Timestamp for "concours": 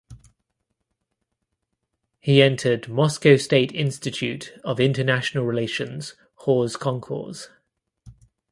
6.75-7.49